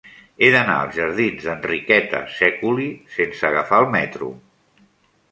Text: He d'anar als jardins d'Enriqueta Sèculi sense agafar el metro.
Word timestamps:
He 0.45 0.47
d'anar 0.53 0.75
als 0.83 0.95
jardins 0.99 1.43
d'Enriqueta 1.49 2.21
Sèculi 2.37 2.87
sense 3.17 3.47
agafar 3.51 3.83
el 3.85 3.91
metro. 3.97 4.31